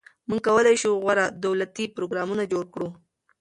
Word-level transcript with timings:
موږ 0.29 0.39
کولای 0.47 0.75
شو 0.81 0.89
غوره 1.03 1.25
دولتي 1.45 1.85
پروګرامونه 1.95 2.43
جوړ 2.51 2.65
کړو. 2.73 2.87